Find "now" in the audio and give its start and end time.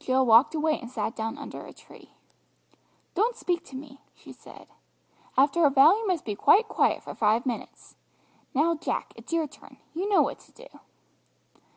8.52-8.74